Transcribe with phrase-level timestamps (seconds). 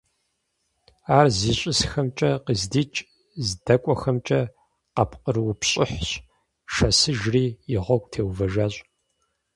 [1.17, 2.99] Ар зищӀысхэмкӀэ, къыздикӀ,
[3.47, 4.41] здэкӀуэхэмкӀэ
[4.95, 6.09] къапкърыупщӀыхьщ,
[6.73, 8.73] шэсыжри и гъуэгу теувэжащ.